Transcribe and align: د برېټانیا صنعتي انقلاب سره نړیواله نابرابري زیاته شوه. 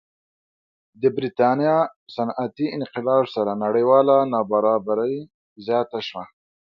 د 1.01 1.03
برېټانیا 1.15 1.77
صنعتي 2.15 2.67
انقلاب 2.77 3.23
سره 3.35 3.51
نړیواله 3.65 4.15
نابرابري 4.33 5.17
زیاته 5.65 5.99
شوه. 6.07 6.23